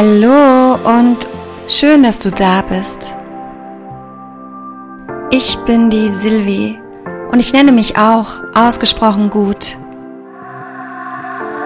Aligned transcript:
Hallo 0.00 0.76
und 0.84 1.28
schön, 1.66 2.04
dass 2.04 2.20
du 2.20 2.30
da 2.30 2.62
bist. 2.62 3.16
Ich 5.32 5.58
bin 5.66 5.90
die 5.90 6.08
Silvi 6.08 6.78
und 7.32 7.40
ich 7.40 7.52
nenne 7.52 7.72
mich 7.72 7.98
auch 7.98 8.28
ausgesprochen 8.54 9.28
gut. 9.28 9.76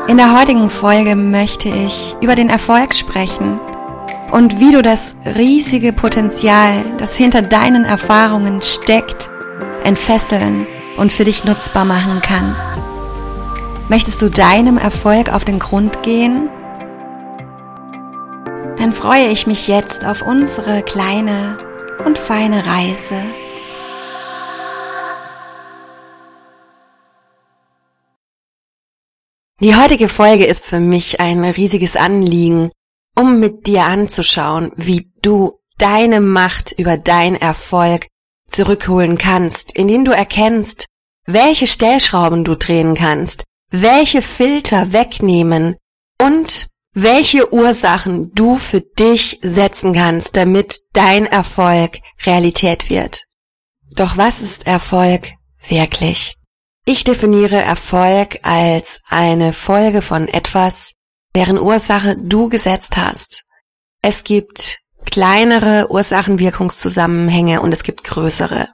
In 0.09 0.17
der 0.17 0.35
heutigen 0.35 0.71
Folge 0.71 1.15
möchte 1.15 1.69
ich 1.69 2.17
über 2.23 2.35
den 2.35 2.49
Erfolg 2.49 2.95
sprechen 2.95 3.61
und 4.31 4.59
wie 4.59 4.73
du 4.73 4.81
das 4.81 5.15
riesige 5.27 5.93
Potenzial, 5.93 6.87
das 6.97 7.15
hinter 7.15 7.43
deinen 7.43 7.85
Erfahrungen 7.85 8.63
steckt, 8.63 9.29
entfesseln 9.85 10.67
und 10.97 11.13
für 11.13 11.25
dich 11.25 11.45
nutzbar 11.45 11.85
machen 11.85 12.23
kannst. 12.23 12.81
Möchtest 13.91 14.23
du 14.23 14.31
deinem 14.31 14.79
Erfolg 14.79 15.31
auf 15.31 15.45
den 15.45 15.59
Grund 15.59 16.03
gehen 16.03 16.49
dann 18.83 18.93
freue 18.93 19.29
ich 19.29 19.47
mich 19.47 19.69
jetzt 19.69 20.05
auf 20.05 20.23
unsere 20.23 20.83
kleine 20.83 21.57
und 22.05 22.19
feine 22.19 22.67
Reise. 22.67 23.23
Die 29.61 29.77
heutige 29.77 30.09
Folge 30.09 30.47
ist 30.47 30.65
für 30.65 30.81
mich 30.81 31.21
ein 31.21 31.45
riesiges 31.45 31.95
Anliegen, 31.95 32.73
um 33.15 33.39
mit 33.39 33.69
dir 33.69 33.85
anzuschauen, 33.85 34.73
wie 34.75 35.13
du 35.23 35.61
deine 35.79 36.21
Macht 36.21 36.73
über 36.73 36.97
deinen 36.97 37.37
Erfolg 37.37 38.09
zurückholen 38.49 39.17
kannst, 39.17 39.77
indem 39.77 40.05
du 40.05 40.11
erkennst, 40.11 40.87
welche 41.25 41.69
Stellschrauben 41.69 42.43
du 42.43 42.57
drehen 42.57 42.97
kannst, 42.97 43.45
welche 43.71 44.23
Filter 44.23 44.93
wegnehmen 44.93 45.77
und 46.21 46.72
welche 46.95 47.53
Ursachen 47.53 48.33
du 48.35 48.57
für 48.57 48.81
dich 48.81 49.39
setzen 49.43 49.93
kannst, 49.93 50.37
damit 50.37 50.79
dein 50.93 51.27
Erfolg 51.27 51.99
Realität 52.25 52.91
wird. 52.91 53.25
Doch 53.97 54.17
was 54.17 54.41
ist 54.41 54.67
Erfolg 54.67 55.29
wirklich? 55.69 56.37
Ich 56.85 57.05
definiere 57.05 57.63
Erfolg 57.63 58.41
als 58.43 59.01
eine 59.09 59.53
Folge 59.53 60.03
von 60.03 60.29
etwas, 60.29 60.95
deren 61.35 61.59
Ursache 61.59 62.17
du 62.17 62.49
gesetzt 62.49 62.97
hast. 62.97 63.45
Es 64.03 64.25
gibt 64.25 64.81
kleinere 65.05 65.91
Ursachenwirkungszusammenhänge 65.91 67.61
und 67.61 67.73
es 67.73 67.85
gibt 67.85 68.05
größere. 68.05 68.69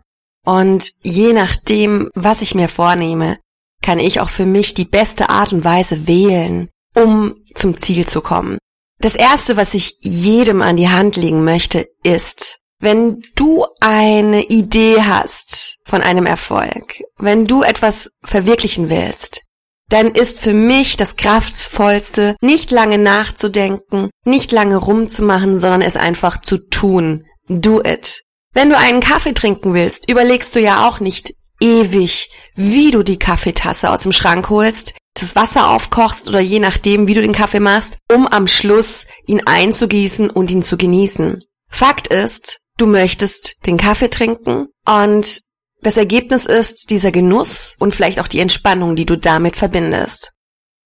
Und 0.44 0.92
je 1.02 1.32
nachdem, 1.32 2.10
was 2.14 2.42
ich 2.42 2.54
mir 2.54 2.68
vornehme, 2.68 3.38
kann 3.82 3.98
ich 3.98 4.20
auch 4.20 4.30
für 4.30 4.46
mich 4.46 4.74
die 4.74 4.84
beste 4.84 5.28
Art 5.28 5.52
und 5.52 5.64
Weise 5.64 6.06
wählen, 6.06 6.70
um 6.94 7.36
zum 7.54 7.78
Ziel 7.78 8.06
zu 8.06 8.20
kommen. 8.20 8.58
Das 9.00 9.14
erste, 9.14 9.56
was 9.56 9.74
ich 9.74 9.96
jedem 10.00 10.60
an 10.62 10.76
die 10.76 10.88
Hand 10.88 11.16
legen 11.16 11.44
möchte, 11.44 11.88
ist, 12.02 12.60
wenn 12.80 13.20
du 13.34 13.66
eine 13.80 14.44
Idee 14.44 15.02
hast 15.02 15.78
von 15.84 16.00
einem 16.00 16.26
Erfolg, 16.26 17.02
wenn 17.18 17.46
du 17.46 17.62
etwas 17.62 18.10
verwirklichen 18.24 18.90
willst, 18.90 19.42
dann 19.88 20.12
ist 20.12 20.38
für 20.38 20.52
mich 20.52 20.96
das 20.96 21.16
kraftvollste, 21.16 22.36
nicht 22.40 22.70
lange 22.70 22.98
nachzudenken, 22.98 24.10
nicht 24.24 24.52
lange 24.52 24.76
rumzumachen, 24.76 25.58
sondern 25.58 25.82
es 25.82 25.96
einfach 25.96 26.40
zu 26.40 26.58
tun. 26.58 27.24
Do 27.48 27.80
it. 27.82 28.22
Wenn 28.52 28.70
du 28.70 28.76
einen 28.76 29.00
Kaffee 29.00 29.32
trinken 29.32 29.74
willst, 29.74 30.08
überlegst 30.10 30.54
du 30.54 30.60
ja 30.60 30.86
auch 30.86 31.00
nicht 31.00 31.32
ewig, 31.60 32.30
wie 32.54 32.90
du 32.90 33.02
die 33.02 33.18
Kaffeetasse 33.18 33.90
aus 33.90 34.02
dem 34.02 34.12
Schrank 34.12 34.50
holst, 34.50 34.94
das 35.20 35.36
Wasser 35.36 35.70
aufkochst 35.70 36.28
oder 36.28 36.40
je 36.40 36.58
nachdem, 36.58 37.06
wie 37.06 37.14
du 37.14 37.22
den 37.22 37.32
Kaffee 37.32 37.60
machst, 37.60 37.98
um 38.12 38.26
am 38.26 38.46
Schluss 38.46 39.06
ihn 39.26 39.42
einzugießen 39.44 40.30
und 40.30 40.50
ihn 40.50 40.62
zu 40.62 40.76
genießen. 40.76 41.42
Fakt 41.70 42.08
ist, 42.08 42.60
du 42.76 42.86
möchtest 42.86 43.66
den 43.66 43.76
Kaffee 43.76 44.10
trinken 44.10 44.68
und 44.86 45.40
das 45.82 45.96
Ergebnis 45.96 46.46
ist 46.46 46.90
dieser 46.90 47.12
Genuss 47.12 47.76
und 47.78 47.94
vielleicht 47.94 48.20
auch 48.20 48.28
die 48.28 48.40
Entspannung, 48.40 48.96
die 48.96 49.06
du 49.06 49.16
damit 49.16 49.56
verbindest. 49.56 50.32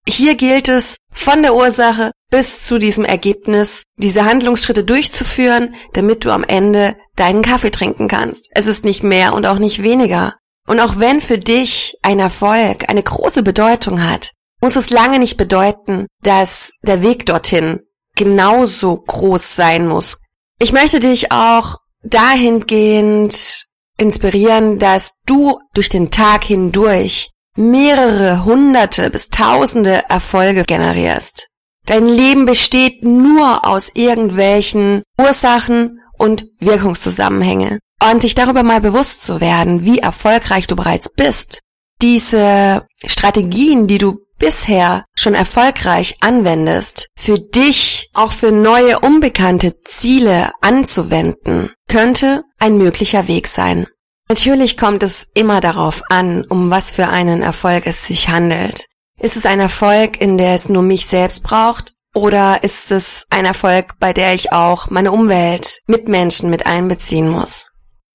Hier 0.06 0.34
gilt 0.34 0.68
es, 0.68 0.96
von 1.12 1.42
der 1.42 1.54
Ursache 1.54 2.10
bis 2.30 2.62
zu 2.62 2.78
diesem 2.78 3.04
Ergebnis 3.04 3.84
diese 3.96 4.24
Handlungsschritte 4.24 4.84
durchzuführen, 4.84 5.74
damit 5.92 6.24
du 6.24 6.30
am 6.30 6.44
Ende 6.44 6.96
deinen 7.14 7.42
Kaffee 7.42 7.70
trinken 7.70 8.08
kannst. 8.08 8.50
Es 8.52 8.66
ist 8.66 8.84
nicht 8.84 9.02
mehr 9.02 9.32
und 9.34 9.46
auch 9.46 9.58
nicht 9.58 9.82
weniger. 9.82 10.34
Und 10.66 10.80
auch 10.80 10.98
wenn 10.98 11.20
für 11.20 11.38
dich 11.38 11.96
ein 12.02 12.18
Erfolg 12.18 12.88
eine 12.88 13.02
große 13.02 13.42
Bedeutung 13.42 14.02
hat, 14.08 14.30
muss 14.60 14.76
es 14.76 14.90
lange 14.90 15.18
nicht 15.18 15.36
bedeuten, 15.36 16.06
dass 16.22 16.72
der 16.82 17.02
Weg 17.02 17.26
dorthin 17.26 17.80
genauso 18.14 18.96
groß 18.96 19.54
sein 19.54 19.88
muss. 19.88 20.18
Ich 20.58 20.72
möchte 20.72 21.00
dich 21.00 21.32
auch 21.32 21.78
dahingehend 22.04 23.66
inspirieren, 23.98 24.78
dass 24.78 25.14
du 25.26 25.58
durch 25.74 25.88
den 25.88 26.10
Tag 26.10 26.44
hindurch 26.44 27.30
mehrere 27.56 28.44
hunderte 28.44 29.10
bis 29.10 29.28
tausende 29.28 30.08
Erfolge 30.08 30.64
generierst. 30.64 31.48
Dein 31.86 32.06
Leben 32.06 32.46
besteht 32.46 33.02
nur 33.02 33.66
aus 33.66 33.90
irgendwelchen 33.94 35.02
Ursachen 35.18 36.00
und 36.16 36.46
Wirkungszusammenhänge 36.60 37.80
und 38.10 38.20
sich 38.20 38.34
darüber 38.34 38.62
mal 38.62 38.80
bewusst 38.80 39.22
zu 39.22 39.40
werden, 39.40 39.84
wie 39.84 39.98
erfolgreich 39.98 40.66
du 40.66 40.76
bereits 40.76 41.12
bist, 41.12 41.60
diese 42.00 42.86
Strategien, 43.06 43.86
die 43.86 43.98
du 43.98 44.18
bisher 44.38 45.04
schon 45.14 45.34
erfolgreich 45.34 46.16
anwendest, 46.20 47.08
für 47.16 47.38
dich 47.38 48.10
auch 48.12 48.32
für 48.32 48.50
neue 48.50 48.98
unbekannte 48.98 49.78
Ziele 49.84 50.50
anzuwenden, 50.60 51.70
könnte 51.88 52.42
ein 52.58 52.76
möglicher 52.76 53.28
Weg 53.28 53.46
sein. 53.46 53.86
Natürlich 54.28 54.76
kommt 54.76 55.02
es 55.02 55.28
immer 55.34 55.60
darauf 55.60 56.02
an, 56.08 56.44
um 56.44 56.70
was 56.70 56.90
für 56.90 57.08
einen 57.08 57.42
Erfolg 57.42 57.86
es 57.86 58.06
sich 58.06 58.28
handelt. 58.28 58.86
Ist 59.20 59.36
es 59.36 59.46
ein 59.46 59.60
Erfolg, 59.60 60.20
in 60.20 60.38
der 60.38 60.54
es 60.54 60.68
nur 60.68 60.82
mich 60.82 61.06
selbst 61.06 61.44
braucht? 61.44 61.92
Oder 62.14 62.64
ist 62.64 62.90
es 62.90 63.26
ein 63.30 63.44
Erfolg, 63.44 63.94
bei 64.00 64.12
der 64.12 64.34
ich 64.34 64.52
auch 64.52 64.90
meine 64.90 65.12
Umwelt, 65.12 65.80
Mitmenschen 65.86 66.50
mit 66.50 66.66
einbeziehen 66.66 67.28
muss? 67.28 67.71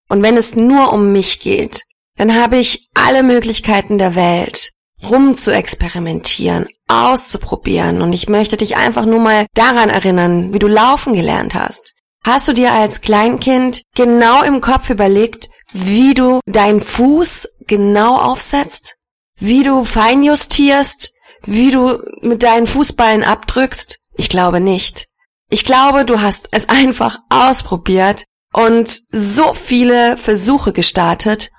Und 0.10 0.24
wenn 0.24 0.38
es 0.38 0.56
nur 0.56 0.94
um 0.94 1.12
mich 1.12 1.40
geht, 1.40 1.84
dann 2.16 2.36
habe 2.36 2.58
ich 2.58 2.90
alle 2.94 3.24
Möglichkeiten 3.24 3.98
der 3.98 4.16
Welt, 4.16 4.72
rum 5.04 5.36
zu 5.36 5.52
experimentieren, 5.52 6.68
auszuprobieren. 6.88 8.02
Und 8.02 8.14
ich 8.14 8.28
möchte 8.28 8.58
dich 8.58 8.78
einfach 8.78 9.06
nur 9.06 9.20
mal 9.20 9.46
daran 9.54 9.90
erinnern, 9.90 10.54
wie 10.54 10.60
du 10.60 10.68
laufen 10.68 11.14
gelernt 11.14 11.56
hast. 11.56 11.94
Hast 12.24 12.48
du 12.48 12.54
dir 12.54 12.74
als 12.74 13.02
Kleinkind 13.02 13.84
genau 13.96 14.44
im 14.44 14.62
Kopf 14.62 14.90
überlegt, 14.90 15.50
wie 15.74 16.14
du 16.14 16.40
deinen 16.46 16.82
Fuß 16.82 17.48
genau 17.68 18.18
aufsetzt? 18.18 18.96
Wie 19.40 19.64
du 19.64 19.84
feinjustierst? 19.84 21.14
Wie 21.46 21.72
du 21.72 22.04
mit 22.22 22.44
deinen 22.44 22.68
Fußballen 22.68 23.24
abdrückst? 23.24 24.00
Ich 24.16 24.30
glaube 24.30 24.60
nicht. 24.60 25.08
Ich 25.50 25.64
glaube, 25.64 26.04
du 26.04 26.20
hast 26.20 26.50
es 26.52 26.68
einfach 26.70 27.20
ausprobiert 27.30 28.24
und 28.58 28.90
so 29.12 29.54
viele 29.54 30.18
Versuche 30.18 30.74
gestartet, 30.74 31.52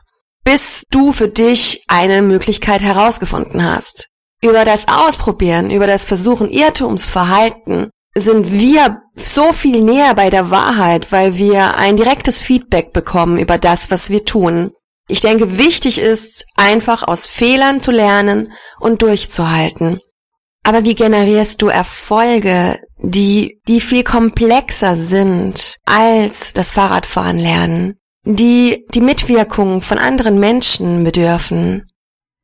bis 0.43 0.85
du 0.91 1.13
für 1.13 1.29
dich 1.29 1.85
eine 1.87 2.23
Möglichkeit 2.23 2.81
herausgefunden 2.81 3.65
hast. 3.65 4.09
Über 4.43 4.65
das 4.65 4.89
Ausprobieren, 4.89 5.71
über 5.71 5.87
das 5.87 6.05
Versuchen 6.05 6.51
Irrtumsverhalten 6.51 7.91
sind 8.17 8.53
wir 8.53 9.01
so 9.15 9.53
viel 9.53 9.81
näher 9.81 10.15
bei 10.15 10.29
der 10.29 10.51
Wahrheit, 10.51 11.13
weil 11.13 11.37
wir 11.37 11.77
ein 11.77 11.97
direktes 11.97 12.41
Feedback 12.41 12.93
bekommen 12.93 13.39
über 13.39 13.59
das, 13.59 13.93
was 13.93 14.11
wir 14.11 14.25
tun. 14.25 14.73
Ich 15.07 15.21
denke, 15.21 15.57
wichtig 15.57 15.99
ist, 15.99 16.47
einfach 16.57 17.07
aus 17.07 17.27
Fehlern 17.27 17.81
zu 17.81 17.93
lernen 17.93 18.53
und 18.81 19.03
durchzuhalten. 19.03 20.01
Aber 20.69 20.85
wie 20.85 20.95
generierst 20.95 21.63
du 21.63 21.69
Erfolge, 21.69 22.79
die, 22.99 23.59
die 23.69 23.81
viel 23.81 24.05
komplexer 24.05 24.99
sind 24.99 25.79
als 25.87 26.53
das 26.53 26.73
Fahrradfahren 26.73 27.39
lernen, 27.39 27.97
die 28.25 28.85
die 28.93 29.01
Mitwirkung 29.01 29.81
von 29.81 29.97
anderen 29.97 30.39
Menschen 30.39 31.05
bedürfen? 31.05 31.91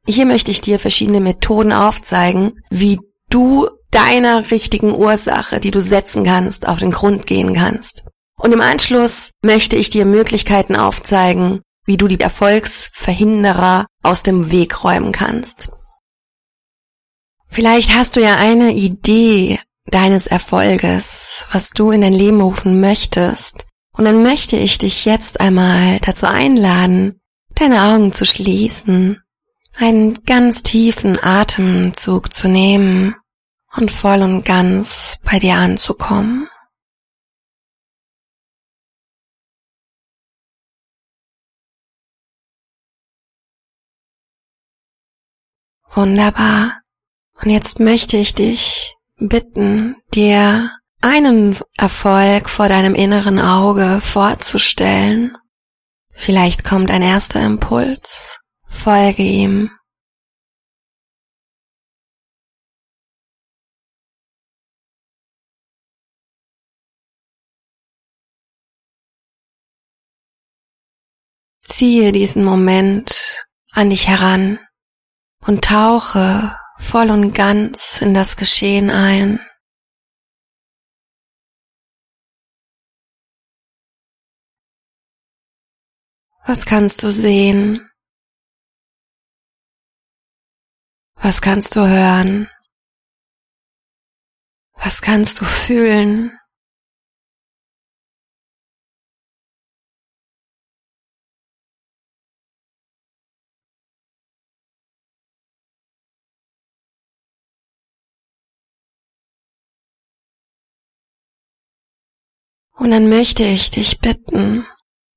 Hier 0.07 0.25
möchte 0.25 0.51
ich 0.51 0.63
dir 0.63 0.79
verschiedene 0.79 1.21
Methoden 1.21 1.71
aufzeigen, 1.71 2.53
wie 2.71 2.99
du 3.29 3.69
deiner 3.91 4.51
richtigen 4.51 4.95
Ursache, 4.95 5.61
die 5.61 5.71
du 5.71 5.83
setzen 5.83 6.25
kannst, 6.25 6.67
auf 6.67 6.79
den 6.79 6.93
Grund 6.93 7.27
gehen 7.27 7.53
kannst. 7.53 8.05
Und 8.41 8.55
im 8.55 8.63
Anschluss 8.63 9.33
möchte 9.45 9.77
ich 9.77 9.91
dir 9.91 10.07
Möglichkeiten 10.07 10.77
aufzeigen, 10.77 11.61
wie 11.85 11.99
du 11.99 12.09
die 12.09 12.19
Erfolgsverhinderer 12.19 13.85
aus 14.03 14.23
dem 14.23 14.51
Weg 14.51 14.83
räumen 14.83 15.13
kannst. 15.13 15.74
Vielleicht 17.55 17.95
hast 17.95 18.17
du 18.17 18.21
ja 18.21 18.35
eine 18.35 18.73
Idee 18.73 19.61
deines 19.87 20.27
Erfolges, 20.27 21.47
was 21.53 21.71
du 21.71 21.93
in 21.93 22.01
dein 22.01 22.13
Leben 22.13 22.41
rufen 22.41 22.81
möchtest. 22.81 23.69
Und 23.93 24.07
dann 24.07 24.25
möchte 24.25 24.57
ich 24.57 24.79
dich 24.79 25.05
jetzt 25.05 25.39
einmal 25.39 26.01
dazu 26.01 26.27
einladen, 26.27 27.21
deine 27.55 27.85
Augen 27.85 28.13
zu 28.13 28.27
schließen, 28.27 29.23
einen 29.77 30.25
ganz 30.25 30.65
tiefen 30.65 31.17
Atemzug 31.23 32.35
zu 32.35 32.49
nehmen 32.49 33.15
und 33.77 33.93
voll 33.93 34.23
und 34.23 34.45
ganz 34.45 35.21
bei 35.23 35.39
dir 35.39 35.55
anzukommen. 35.55 36.49
Wunderbar. 45.95 46.84
Und 47.43 47.51
jetzt 47.51 47.81
möchte 47.81 48.17
ich 48.17 48.35
dich 48.35 48.95
bitten, 49.17 49.97
dir 50.15 50.71
einen 51.01 51.59
Erfolg 51.77 52.49
vor 52.49 52.69
deinem 52.69 52.95
inneren 52.95 53.39
Auge 53.39 54.01
vorzustellen. 54.01 55.37
Vielleicht 56.11 56.65
kommt 56.65 56.91
ein 56.91 57.03
erster 57.03 57.45
Impuls. 57.45 58.39
Folge 58.69 59.23
ihm. 59.23 59.71
Ziehe 71.65 72.13
diesen 72.13 72.45
Moment 72.45 73.45
an 73.73 73.91
dich 73.91 74.07
heran 74.07 74.61
und 75.41 75.65
tauche 75.65 76.57
voll 76.79 77.11
und 77.11 77.33
ganz 77.33 78.01
in 78.01 78.15
das 78.15 78.37
Geschehen 78.37 78.91
ein. 78.91 79.41
Was 86.47 86.67
kannst 86.67 87.03
du 87.03 87.11
sehen? 87.11 87.91
Was 91.15 91.41
kannst 91.41 91.75
du 91.75 91.81
hören? 91.81 92.51
Was 94.75 95.01
kannst 95.01 95.41
du 95.41 95.47
fühlen? 95.47 96.39
Und 112.77 112.91
dann 112.91 113.09
möchte 113.09 113.45
ich 113.45 113.71
dich 113.71 114.01
bitten, 114.01 114.67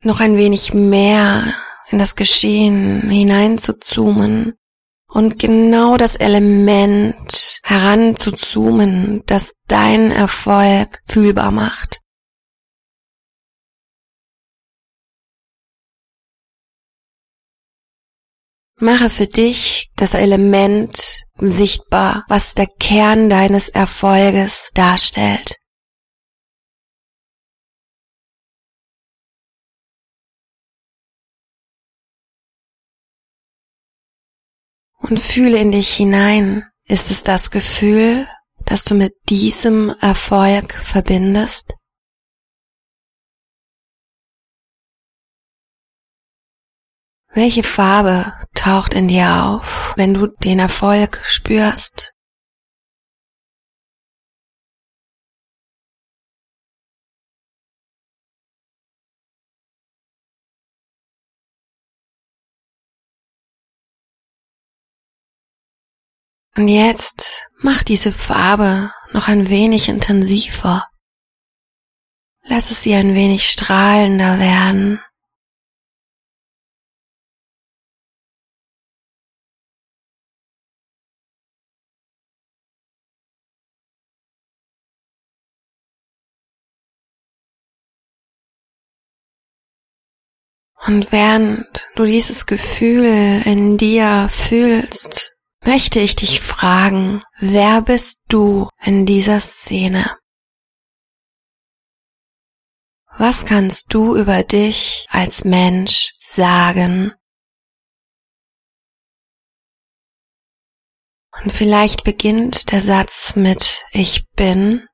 noch 0.03 0.19
ein 0.19 0.37
wenig 0.37 0.73
mehr 0.73 1.53
in 1.89 1.99
das 1.99 2.15
Geschehen 2.15 3.09
hineinzuzoomen 3.09 4.53
und 5.07 5.39
genau 5.39 5.97
das 5.97 6.15
Element 6.15 7.59
heranzuzoomen, 7.63 9.23
das 9.25 9.55
dein 9.67 10.11
Erfolg 10.11 11.01
fühlbar 11.07 11.51
macht. 11.51 12.01
Mache 18.79 19.09
für 19.09 19.25
dich 19.25 19.89
das 19.95 20.13
Element 20.13 21.23
sichtbar, 21.37 22.25
was 22.27 22.53
der 22.53 22.67
Kern 22.67 23.27
deines 23.27 23.69
Erfolges 23.69 24.69
darstellt. 24.75 25.57
Und 35.09 35.19
fühle 35.19 35.57
in 35.57 35.71
dich 35.71 35.93
hinein. 35.93 36.63
Ist 36.85 37.11
es 37.11 37.23
das 37.23 37.51
Gefühl, 37.51 38.27
das 38.65 38.83
du 38.83 38.95
mit 38.95 39.13
diesem 39.29 39.89
Erfolg 40.01 40.73
verbindest? 40.83 41.73
Welche 47.33 47.63
Farbe 47.63 48.33
taucht 48.55 48.93
in 48.93 49.07
dir 49.07 49.43
auf, 49.43 49.93
wenn 49.95 50.13
du 50.13 50.27
den 50.27 50.59
Erfolg 50.59 51.21
spürst? 51.23 52.13
Und 66.57 66.67
jetzt 66.69 67.47
mach 67.59 67.83
diese 67.83 68.11
Farbe 68.11 68.91
noch 69.13 69.27
ein 69.27 69.47
wenig 69.47 69.89
intensiver. 69.89 70.83
Lass 72.41 72.71
es 72.71 72.81
sie 72.81 72.95
ein 72.95 73.13
wenig 73.13 73.47
strahlender 73.47 74.39
werden. 74.39 74.99
Und 90.87 91.11
während 91.11 91.85
du 91.95 92.05
dieses 92.05 92.47
Gefühl 92.47 93.43
in 93.45 93.77
dir 93.77 94.27
fühlst, 94.31 95.36
möchte 95.67 95.99
ich 95.99 96.15
dich 96.15 96.39
fragen, 96.39 97.23
wer 97.39 97.81
bist 97.81 98.21
du 98.29 98.69
in 98.81 99.05
dieser 99.05 99.41
Szene? 99.41 100.17
Was 103.17 103.45
kannst 103.45 103.93
du 103.93 104.15
über 104.15 104.43
dich 104.43 105.05
als 105.09 105.43
Mensch 105.43 106.13
sagen? 106.19 107.11
Und 111.43 111.51
vielleicht 111.51 112.05
beginnt 112.05 112.71
der 112.71 112.79
Satz 112.81 113.35
mit 113.35 113.85
Ich 113.91 114.25
bin 114.37 114.87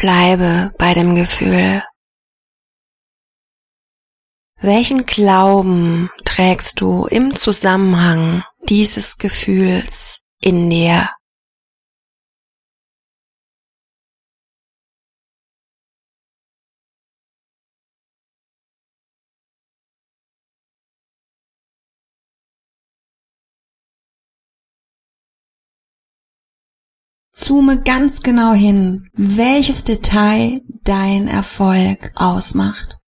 Bleibe 0.00 0.72
bei 0.78 0.94
dem 0.94 1.16
Gefühl. 1.16 1.82
Welchen 4.60 5.06
Glauben 5.06 6.08
trägst 6.24 6.80
du 6.80 7.06
im 7.06 7.34
Zusammenhang 7.34 8.44
dieses 8.68 9.18
Gefühls 9.18 10.20
in 10.40 10.70
dir? 10.70 11.10
Zoome 27.48 27.80
ganz 27.80 28.20
genau 28.22 28.52
hin, 28.52 29.08
welches 29.14 29.82
Detail 29.82 30.60
dein 30.84 31.28
Erfolg 31.28 32.12
ausmacht. 32.14 32.98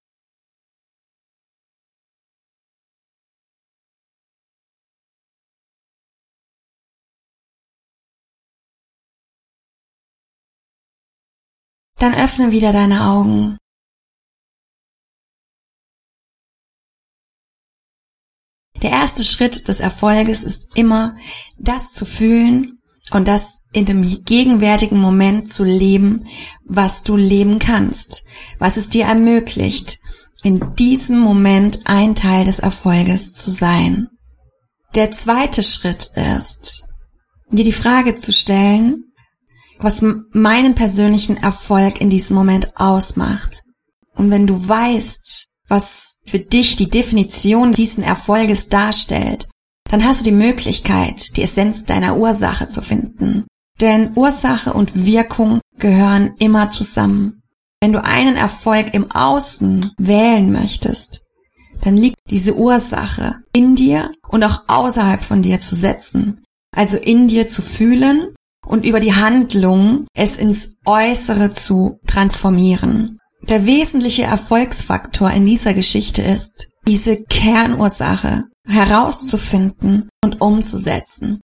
Dann 11.99 12.14
öffne 12.14 12.50
wieder 12.50 12.73
deine 12.73 13.09
Augen. 13.09 13.59
Der 18.82 18.90
erste 18.92 19.23
Schritt 19.23 19.68
des 19.68 19.80
Erfolges 19.80 20.42
ist 20.44 20.75
immer, 20.78 21.18
das 21.59 21.92
zu 21.92 22.06
fühlen, 22.06 22.80
und 23.12 23.26
das 23.26 23.60
in 23.73 23.85
dem 23.85 24.25
gegenwärtigen 24.25 24.99
Moment 24.99 25.49
zu 25.49 25.65
leben, 25.65 26.27
was 26.65 27.03
du 27.03 27.17
leben 27.17 27.59
kannst, 27.59 28.27
was 28.59 28.77
es 28.77 28.89
dir 28.89 29.05
ermöglicht, 29.05 29.99
in 30.43 30.75
diesem 30.75 31.19
Moment 31.19 31.81
ein 31.85 32.15
Teil 32.15 32.45
des 32.45 32.59
Erfolges 32.59 33.35
zu 33.35 33.50
sein. 33.50 34.09
Der 34.95 35.12
zweite 35.12 35.62
Schritt 35.62 36.11
ist, 36.17 36.85
dir 37.50 37.65
die 37.65 37.73
Frage 37.73 38.17
zu 38.17 38.33
stellen, 38.33 39.05
was 39.79 40.05
meinen 40.33 40.75
persönlichen 40.75 41.37
Erfolg 41.37 42.00
in 42.00 42.11
diesem 42.11 42.37
Moment 42.37 42.77
ausmacht. 42.77 43.62
Und 44.15 44.31
wenn 44.31 44.47
du 44.47 44.69
weißt, 44.69 45.49
was 45.69 46.21
für 46.27 46.41
dich 46.41 46.77
die 46.77 46.91
Definition 46.91 47.73
diesen 47.73 48.03
Erfolges 48.03 48.69
darstellt, 48.69 49.49
dann 49.85 50.05
hast 50.05 50.21
du 50.21 50.25
die 50.25 50.37
Möglichkeit, 50.37 51.37
die 51.37 51.43
Essenz 51.43 51.85
deiner 51.85 52.17
Ursache 52.17 52.69
zu 52.69 52.83
finden. 52.83 53.47
Denn 53.80 54.12
Ursache 54.14 54.75
und 54.75 55.04
Wirkung 55.06 55.60
gehören 55.78 56.34
immer 56.38 56.68
zusammen. 56.68 57.37
wenn 57.82 57.92
du 57.92 58.04
einen 58.04 58.37
Erfolg 58.37 58.92
im 58.92 59.10
Außen 59.10 59.94
wählen 59.96 60.52
möchtest, 60.52 61.25
dann 61.80 61.96
liegt 61.96 62.18
diese 62.28 62.54
Ursache 62.54 63.37
in 63.54 63.75
dir 63.75 64.12
und 64.28 64.44
auch 64.44 64.64
außerhalb 64.66 65.25
von 65.25 65.40
dir 65.40 65.60
zu 65.60 65.75
setzen. 65.75 66.42
Also 66.76 66.99
in 66.99 67.26
dir 67.26 67.49
zu 67.49 67.62
fühlen 67.62 68.34
und 68.66 68.84
über 68.84 69.00
die 69.00 69.14
Handlung 69.14 70.06
es 70.14 70.37
ins 70.37 70.76
Äußere 70.84 71.52
zu 71.52 71.99
transformieren. 72.06 73.18
Der 73.49 73.64
wesentliche 73.64 74.25
Erfolgsfaktor 74.25 75.30
in 75.30 75.46
dieser 75.46 75.72
Geschichte 75.72 76.20
ist, 76.20 76.68
diese 76.87 77.22
Kernursache 77.22 78.44
herauszufinden 78.66 80.10
und 80.22 80.42
umzusetzen. 80.42 81.40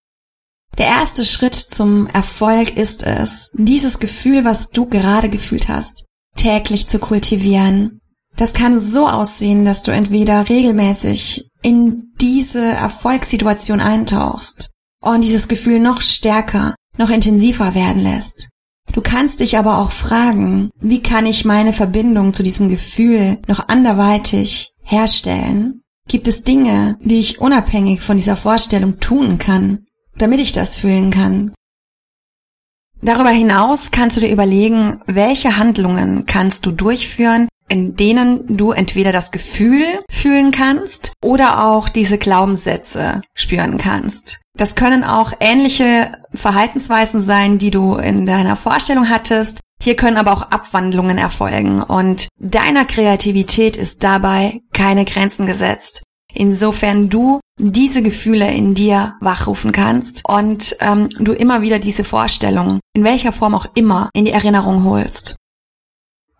Der 0.78 0.87
erste 0.87 1.25
Schritt 1.25 1.54
zum 1.54 2.06
Erfolg 2.06 2.76
ist 2.76 3.02
es, 3.02 3.52
dieses 3.54 3.99
Gefühl, 3.99 4.45
was 4.45 4.71
du 4.71 4.87
gerade 4.87 5.30
gefühlt 5.30 5.68
hast, 5.68 6.04
täglich 6.37 6.87
zu 6.87 6.99
kultivieren. 6.99 8.00
Das 8.37 8.52
kann 8.52 8.78
so 8.78 9.09
aussehen, 9.09 9.64
dass 9.64 9.83
du 9.83 9.90
entweder 9.90 10.49
regelmäßig 10.49 11.49
in 11.62 12.12
diese 12.21 12.62
Erfolgssituation 12.62 13.80
eintauchst 13.80 14.71
und 15.00 15.25
dieses 15.25 15.49
Gefühl 15.49 15.80
noch 15.80 16.02
stärker, 16.02 16.75
noch 16.99 17.09
intensiver 17.09 17.75
werden 17.75 18.02
lässt. 18.02 18.50
Du 18.92 19.00
kannst 19.00 19.40
dich 19.40 19.59
aber 19.59 19.78
auch 19.78 19.90
fragen, 19.90 20.71
wie 20.78 21.00
kann 21.00 21.26
ich 21.26 21.45
meine 21.45 21.73
Verbindung 21.73 22.35
zu 22.35 22.42
diesem 22.42 22.68
Gefühl 22.68 23.38
noch 23.49 23.68
anderweitig 23.68 24.75
herstellen? 24.83 25.80
Gibt 26.09 26.28
es 26.28 26.45
Dinge, 26.45 26.97
die 27.00 27.18
ich 27.18 27.40
unabhängig 27.40 28.02
von 28.02 28.16
dieser 28.16 28.37
Vorstellung 28.37 29.00
tun 29.00 29.38
kann, 29.38 29.87
damit 30.18 30.40
ich 30.40 30.52
das 30.52 30.76
fühlen 30.76 31.11
kann? 31.11 31.52
Darüber 33.02 33.30
hinaus 33.30 33.90
kannst 33.90 34.16
du 34.16 34.20
dir 34.20 34.30
überlegen, 34.30 35.00
welche 35.06 35.56
Handlungen 35.56 36.25
kannst 36.26 36.64
du 36.64 36.73
durchführen, 36.73 37.49
in 37.68 37.94
denen 37.96 38.56
du 38.56 38.73
entweder 38.73 39.12
das 39.12 39.32
Gefühl 39.32 40.00
fühlen 40.11 40.50
kannst 40.50 41.12
oder 41.23 41.64
auch 41.64 41.88
diese 41.88 42.16
Glaubenssätze 42.18 43.23
spüren 43.35 43.76
kannst. 43.76 44.40
Das 44.56 44.75
können 44.75 45.04
auch 45.04 45.32
ähnliche 45.40 46.12
Verhaltensweisen 46.32 47.20
sein, 47.20 47.58
die 47.58 47.70
du 47.70 47.96
in 47.96 48.25
deiner 48.25 48.56
Vorstellung 48.56 49.08
hattest. 49.08 49.61
Hier 49.82 49.96
können 49.96 50.16
aber 50.16 50.32
auch 50.32 50.42
Abwandlungen 50.42 51.18
erfolgen 51.18 51.82
und 51.82 52.28
deiner 52.40 52.87
Kreativität 52.87 53.76
ist 53.76 54.02
dabei 54.02 54.61
keine 54.73 55.04
Grenzen 55.04 55.44
gesetzt. 55.44 56.02
Insofern 56.36 57.08
du 57.08 57.40
diese 57.58 58.02
Gefühle 58.02 58.52
in 58.52 58.74
dir 58.74 59.14
wachrufen 59.20 59.72
kannst 59.72 60.22
und 60.28 60.76
ähm, 60.80 61.08
du 61.18 61.32
immer 61.32 61.62
wieder 61.62 61.78
diese 61.78 62.04
Vorstellung, 62.04 62.80
in 62.92 63.04
welcher 63.04 63.32
Form 63.32 63.54
auch 63.54 63.66
immer, 63.74 64.10
in 64.12 64.26
die 64.26 64.32
Erinnerung 64.32 64.84
holst. 64.84 65.36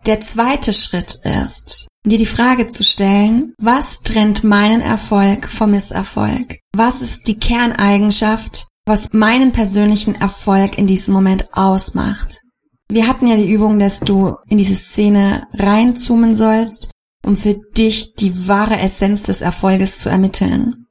Der 0.05 0.21
zweite 0.21 0.73
Schritt 0.73 1.15
ist, 1.23 1.87
dir 2.05 2.17
die 2.17 2.25
Frage 2.25 2.67
zu 2.69 2.83
stellen, 2.83 3.53
was 3.59 4.01
trennt 4.01 4.43
meinen 4.43 4.81
Erfolg 4.81 5.49
vom 5.49 5.71
Misserfolg? 5.71 6.59
Was 6.73 7.01
ist 7.01 7.27
die 7.27 7.39
Kerneigenschaft, 7.39 8.67
was 8.85 9.11
meinen 9.11 9.51
persönlichen 9.51 10.15
Erfolg 10.15 10.77
in 10.77 10.87
diesem 10.87 11.13
Moment 11.13 11.47
ausmacht? 11.51 12.41
Wir 12.89 13.07
hatten 13.07 13.27
ja 13.27 13.35
die 13.35 13.51
Übung, 13.51 13.79
dass 13.79 13.99
du 13.99 14.35
in 14.47 14.57
diese 14.57 14.75
Szene 14.75 15.47
reinzoomen 15.53 16.35
sollst, 16.35 16.91
um 17.27 17.35
für 17.35 17.55
dich 17.55 18.15
die 18.15 18.47
wahre 18.47 18.79
Essenz 18.79 19.23
des 19.23 19.41
Erfolges 19.41 19.99
zu 19.99 20.09
ermitteln. 20.09 20.85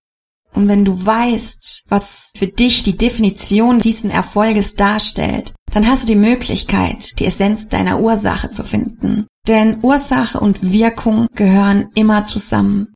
Und 0.53 0.69
wenn 0.69 0.85
du 0.85 1.05
weißt, 1.05 1.85
was 1.89 2.33
für 2.37 2.47
dich 2.47 2.83
die 2.83 2.97
Definition 2.97 3.79
diesen 3.79 4.11
Erfolges 4.11 4.75
darstellt, 4.75 5.55
dann 5.73 5.89
hast 5.89 6.05
du 6.05 6.07
die 6.09 6.19
Möglichkeit, 6.19 7.19
die 7.19 7.27
Essenz 7.27 7.69
deiner 7.69 8.01
Ursache 8.01 8.51
zu 8.51 8.65
finden. 8.65 9.27
Denn 9.49 9.79
Ursache 9.83 10.39
und 10.39 10.73
Wirkung 10.73 11.27
gehören 11.35 11.89
immer 11.95 12.25
zusammen. 12.25 12.95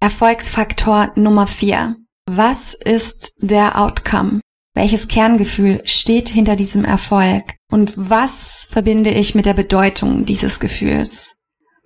Erfolgsfaktor 0.00 1.12
Nummer 1.14 1.46
4. 1.46 1.96
Was 2.28 2.74
ist 2.74 3.34
der 3.38 3.80
Outcome? 3.80 4.40
Welches 4.74 5.08
Kerngefühl 5.08 5.82
steht 5.84 6.28
hinter 6.28 6.56
diesem 6.56 6.84
Erfolg? 6.84 7.44
Und 7.70 7.94
was 7.96 8.68
verbinde 8.70 9.10
ich 9.10 9.34
mit 9.34 9.46
der 9.46 9.54
Bedeutung 9.54 10.26
dieses 10.26 10.60
Gefühls? 10.60 11.35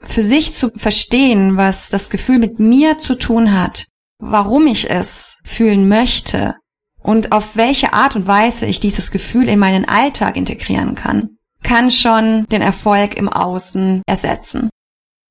Für 0.03 0.23
sich 0.23 0.55
zu 0.55 0.71
verstehen, 0.77 1.57
was 1.57 1.91
das 1.91 2.11
Gefühl 2.11 2.39
mit 2.39 2.59
mir 2.59 2.99
zu 2.99 3.15
tun 3.15 3.53
hat, 3.53 3.87
warum 4.19 4.67
ich 4.67 4.91
es 4.91 5.39
fühlen 5.45 5.89
möchte 5.89 6.55
und 7.03 7.33
auf 7.33 7.57
welche 7.57 7.93
Art 7.93 8.17
und 8.17 8.27
Weise 8.27 8.67
ich 8.67 8.81
dieses 8.81 9.11
Gefühl 9.11 9.49
in 9.49 9.59
meinen 9.59 9.87
Alltag 9.87 10.37
integrieren 10.37 10.95
kann, 10.95 11.37
kann 11.63 11.91
schon 11.91 12.47
den 12.47 12.63
Erfolg 12.63 13.15
im 13.15 13.29
Außen 13.29 14.03
ersetzen. 14.07 14.71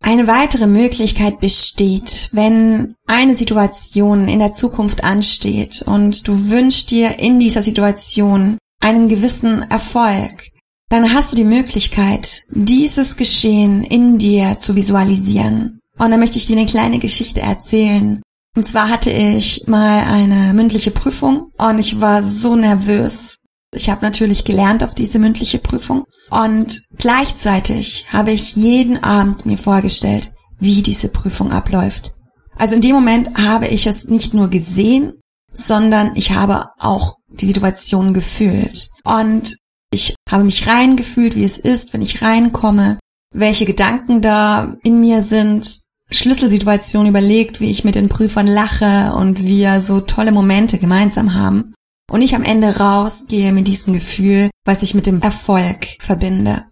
Eine 0.02 0.28
weitere 0.28 0.68
Möglichkeit 0.68 1.40
besteht, 1.40 2.30
wenn 2.32 2.96
eine 3.06 3.36
Situation 3.36 4.30
in 4.30 4.40
der 4.40 4.54
Zukunft 4.54 5.04
ansteht 5.04 5.82
und 5.82 6.28
du 6.28 6.50
wünschst 6.50 6.90
dir 6.92 7.20
in 7.20 7.40
dieser 7.40 7.62
Situation 7.62 8.58
einen 8.82 9.10
gewissen 9.10 9.70
Erfolg, 9.70 10.52
dann 10.90 11.14
hast 11.14 11.32
du 11.32 11.36
die 11.36 11.44
Möglichkeit, 11.44 12.44
dieses 12.50 13.16
Geschehen 13.16 13.84
in 13.84 14.18
dir 14.18 14.58
zu 14.60 14.76
visualisieren. 14.76 15.80
Und 15.98 16.12
dann 16.12 16.20
möchte 16.20 16.38
ich 16.38 16.46
dir 16.46 16.58
eine 16.58 16.66
kleine 16.66 17.00
Geschichte 17.00 17.42
erzählen, 17.42 18.22
und 18.56 18.66
zwar 18.66 18.90
hatte 18.90 19.12
ich 19.12 19.68
mal 19.68 20.04
eine 20.04 20.54
mündliche 20.54 20.92
Prüfung 20.92 21.52
und 21.58 21.80
ich 21.80 22.02
war 22.02 22.24
so 22.24 22.56
nervös. 22.56 23.38
Ich 23.74 23.90
habe 23.90 24.02
natürlich 24.02 24.44
gelernt 24.44 24.84
auf 24.84 24.96
diese 24.96 25.20
mündliche 25.20 25.60
Prüfung 25.60 26.06
und 26.32 26.82
gleichzeitig 26.98 28.08
habe 28.12 28.32
ich 28.32 28.56
jeden 28.56 29.02
Abend 29.04 29.46
mir 29.46 29.58
vorgestellt, 29.58 30.32
wie 30.60 30.82
diese 30.82 31.10
Prüfung 31.10 31.52
abläuft. 31.52 32.14
Also 32.58 32.76
in 32.76 32.82
dem 32.82 32.96
Moment 32.96 33.38
habe 33.38 33.68
ich 33.68 33.86
es 33.86 34.10
nicht 34.10 34.34
nur 34.34 34.50
gesehen, 34.50 35.14
sondern 35.54 36.16
ich 36.16 36.32
habe 36.32 36.66
auch 36.80 37.16
die 37.30 37.46
Situation 37.46 38.14
gefühlt. 38.14 38.90
Und 39.04 39.56
ich 39.92 40.16
habe 40.30 40.44
mich 40.44 40.68
reingefühlt, 40.68 41.36
wie 41.36 41.44
es 41.44 41.58
ist, 41.58 41.94
wenn 41.94 42.02
ich 42.02 42.22
reinkomme, 42.22 43.00
welche 43.34 43.66
Gedanken 43.66 44.22
da 44.22 44.76
in 44.84 45.00
mir 45.00 45.22
sind, 45.22 45.82
Schlüsselsituation 46.12 47.06
überlegt, 47.06 47.60
wie 47.60 47.70
ich 47.70 47.84
mit 47.84 47.96
den 47.96 48.10
Prüfern 48.10 48.48
lache 48.48 49.14
und 49.14 49.44
wir 49.44 49.82
so 49.82 50.02
tolle 50.02 50.32
Momente 50.32 50.80
gemeinsam 50.80 51.36
haben. 51.36 51.74
Und 52.12 52.24
ich 52.24 52.34
am 52.36 52.44
Ende 52.44 52.78
rausgehe 52.78 53.52
mit 53.54 53.68
diesem 53.68 53.94
Gefühl, 53.94 54.50
was 54.66 54.82
ich 54.82 54.96
mit 54.96 55.06
dem 55.06 55.22
Erfolg 55.22 55.86
verbinde. 56.00 56.66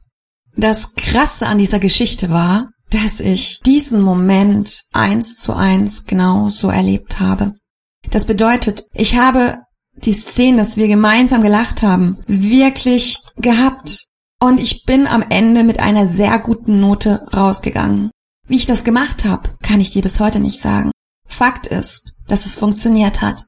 Das 0.56 0.96
Krasse 0.96 1.46
an 1.46 1.60
dieser 1.60 1.78
Geschichte 1.78 2.32
war, 2.32 2.72
dass 2.90 3.20
ich 3.20 3.60
diesen 3.60 4.02
Moment 4.02 4.86
eins 4.94 5.38
zu 5.38 5.54
eins 5.54 6.06
genau 6.06 6.50
so 6.50 6.70
erlebt 6.70 7.20
habe. 7.20 7.54
Das 8.10 8.26
bedeutet, 8.26 8.86
ich 8.94 9.18
habe 9.18 9.60
die 9.98 10.14
Szene, 10.14 10.58
dass 10.58 10.78
wir 10.78 10.88
gemeinsam 10.88 11.42
gelacht 11.42 11.82
haben, 11.82 12.18
wirklich 12.28 13.18
gehabt. 13.38 14.06
Und 14.40 14.60
ich 14.60 14.86
bin 14.86 15.08
am 15.08 15.24
Ende 15.30 15.64
mit 15.64 15.80
einer 15.80 16.08
sehr 16.08 16.38
guten 16.40 16.80
Note 16.80 17.28
rausgegangen. 17.34 18.12
Wie 18.48 18.56
ich 18.56 18.66
das 18.66 18.84
gemacht 18.84 19.26
habe, 19.26 19.50
kann 19.62 19.82
ich 19.82 19.90
dir 19.90 20.02
bis 20.02 20.20
heute 20.20 20.40
nicht 20.40 20.62
sagen. 20.62 20.92
Fakt 21.28 21.68
ist, 21.68 22.16
dass 22.28 22.46
es 22.46 22.56
funktioniert 22.56 23.22
hat. 23.22 23.46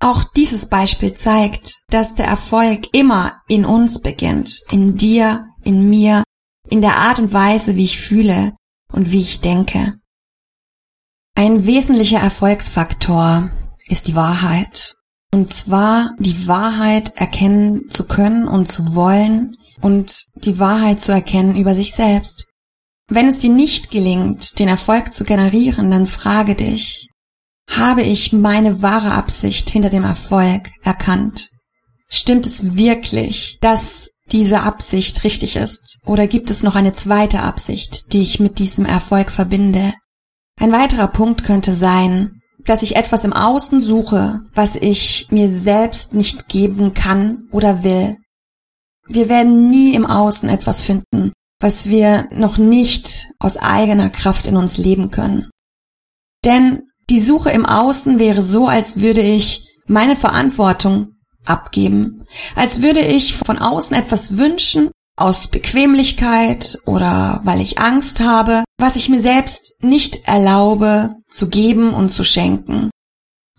Auch 0.00 0.24
dieses 0.24 0.68
Beispiel 0.68 1.14
zeigt, 1.14 1.84
dass 1.88 2.14
der 2.14 2.26
Erfolg 2.26 2.88
immer 2.92 3.40
in 3.48 3.64
uns 3.64 4.00
beginnt, 4.00 4.60
in 4.70 4.96
dir, 4.96 5.46
in 5.62 5.88
mir, 5.88 6.24
in 6.68 6.82
der 6.82 6.98
Art 6.98 7.20
und 7.20 7.32
Weise, 7.32 7.76
wie 7.76 7.84
ich 7.84 8.00
fühle 8.00 8.54
und 8.92 9.12
wie 9.12 9.20
ich 9.20 9.40
denke. 9.40 9.98
Ein 11.34 11.64
wesentlicher 11.64 12.18
Erfolgsfaktor 12.18 13.50
ist 13.86 14.08
die 14.08 14.14
Wahrheit. 14.14 14.96
Und 15.34 15.52
zwar 15.52 16.14
die 16.18 16.46
Wahrheit 16.46 17.16
erkennen 17.16 17.88
zu 17.88 18.04
können 18.04 18.46
und 18.46 18.68
zu 18.68 18.94
wollen 18.94 19.56
und 19.80 20.24
die 20.34 20.58
Wahrheit 20.58 21.00
zu 21.00 21.10
erkennen 21.12 21.56
über 21.56 21.74
sich 21.74 21.94
selbst. 21.94 22.48
Wenn 23.08 23.28
es 23.28 23.38
dir 23.38 23.50
nicht 23.50 23.90
gelingt, 23.90 24.58
den 24.58 24.68
Erfolg 24.68 25.14
zu 25.14 25.24
generieren, 25.24 25.90
dann 25.90 26.06
frage 26.06 26.54
dich, 26.54 27.08
habe 27.70 28.02
ich 28.02 28.32
meine 28.32 28.82
wahre 28.82 29.12
Absicht 29.12 29.70
hinter 29.70 29.88
dem 29.88 30.04
Erfolg 30.04 30.68
erkannt? 30.82 31.48
Stimmt 32.08 32.46
es 32.46 32.76
wirklich, 32.76 33.58
dass 33.60 34.10
diese 34.30 34.60
Absicht 34.60 35.24
richtig 35.24 35.56
ist? 35.56 35.98
Oder 36.04 36.26
gibt 36.26 36.50
es 36.50 36.62
noch 36.62 36.74
eine 36.74 36.92
zweite 36.92 37.40
Absicht, 37.40 38.12
die 38.12 38.20
ich 38.20 38.38
mit 38.38 38.58
diesem 38.58 38.84
Erfolg 38.84 39.30
verbinde? 39.30 39.94
Ein 40.60 40.72
weiterer 40.72 41.08
Punkt 41.08 41.44
könnte 41.44 41.74
sein, 41.74 42.41
dass 42.64 42.82
ich 42.82 42.96
etwas 42.96 43.24
im 43.24 43.32
Außen 43.32 43.80
suche, 43.80 44.42
was 44.54 44.76
ich 44.76 45.28
mir 45.30 45.48
selbst 45.48 46.14
nicht 46.14 46.48
geben 46.48 46.94
kann 46.94 47.48
oder 47.50 47.82
will. 47.82 48.16
Wir 49.08 49.28
werden 49.28 49.68
nie 49.68 49.94
im 49.94 50.06
Außen 50.06 50.48
etwas 50.48 50.82
finden, 50.82 51.32
was 51.60 51.88
wir 51.88 52.28
noch 52.32 52.58
nicht 52.58 53.28
aus 53.38 53.56
eigener 53.56 54.10
Kraft 54.10 54.46
in 54.46 54.56
uns 54.56 54.76
leben 54.76 55.10
können. 55.10 55.50
Denn 56.44 56.82
die 57.10 57.20
Suche 57.20 57.50
im 57.50 57.66
Außen 57.66 58.18
wäre 58.18 58.42
so, 58.42 58.68
als 58.68 59.00
würde 59.00 59.20
ich 59.20 59.68
meine 59.86 60.16
Verantwortung 60.16 61.16
abgeben, 61.44 62.24
als 62.54 62.82
würde 62.82 63.00
ich 63.00 63.36
von 63.36 63.58
außen 63.58 63.96
etwas 63.96 64.36
wünschen 64.36 64.90
aus 65.16 65.48
Bequemlichkeit 65.48 66.78
oder 66.86 67.40
weil 67.44 67.60
ich 67.60 67.78
Angst 67.78 68.20
habe, 68.20 68.64
was 68.78 68.96
ich 68.96 69.08
mir 69.08 69.20
selbst 69.20 69.82
nicht 69.82 70.26
erlaube 70.26 71.16
zu 71.30 71.48
geben 71.48 71.92
und 71.94 72.10
zu 72.10 72.24
schenken. 72.24 72.90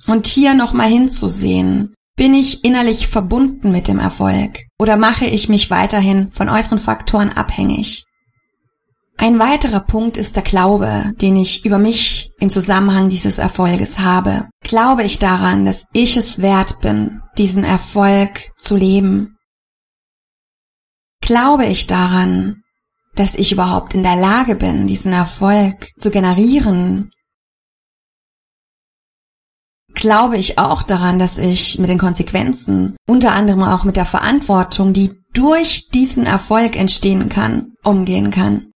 Und 0.07 0.27
hier 0.27 0.53
nochmal 0.53 0.89
hinzusehen. 0.89 1.93
Bin 2.15 2.35
ich 2.35 2.63
innerlich 2.63 3.07
verbunden 3.07 3.71
mit 3.71 3.87
dem 3.87 3.97
Erfolg 3.97 4.59
oder 4.79 4.97
mache 4.97 5.25
ich 5.25 5.49
mich 5.49 5.71
weiterhin 5.71 6.31
von 6.31 6.47
äußeren 6.47 6.79
Faktoren 6.79 7.29
abhängig? 7.29 8.03
Ein 9.17 9.39
weiterer 9.39 9.79
Punkt 9.79 10.17
ist 10.17 10.35
der 10.35 10.43
Glaube, 10.43 11.11
den 11.21 11.37
ich 11.37 11.65
über 11.65 11.77
mich 11.77 12.31
im 12.39 12.49
Zusammenhang 12.49 13.09
dieses 13.09 13.37
Erfolges 13.37 13.99
habe. 13.99 14.49
Glaube 14.63 15.03
ich 15.03 15.19
daran, 15.19 15.65
dass 15.65 15.87
ich 15.93 16.17
es 16.17 16.41
wert 16.41 16.81
bin, 16.81 17.21
diesen 17.37 17.63
Erfolg 17.63 18.51
zu 18.57 18.75
leben? 18.75 19.32
Glaube 21.23 21.65
ich 21.67 21.87
daran, 21.87 22.63
dass 23.15 23.35
ich 23.35 23.53
überhaupt 23.53 23.93
in 23.93 24.03
der 24.03 24.17
Lage 24.17 24.55
bin, 24.55 24.87
diesen 24.87 25.13
Erfolg 25.13 25.87
zu 25.97 26.11
generieren? 26.11 27.11
Glaube 29.93 30.37
ich 30.37 30.59
auch 30.59 30.83
daran, 30.83 31.19
dass 31.19 31.37
ich 31.37 31.79
mit 31.79 31.89
den 31.89 31.97
Konsequenzen, 31.97 32.97
unter 33.07 33.31
anderem 33.31 33.63
auch 33.63 33.85
mit 33.85 33.95
der 33.95 34.05
Verantwortung, 34.05 34.91
die 34.91 35.13
durch 35.31 35.87
diesen 35.89 36.25
Erfolg 36.25 36.75
entstehen 36.75 37.29
kann, 37.29 37.71
umgehen 37.85 38.29
kann? 38.29 38.71